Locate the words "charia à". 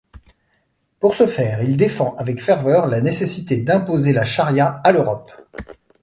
4.25-4.91